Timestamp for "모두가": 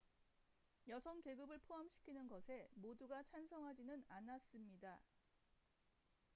2.73-3.21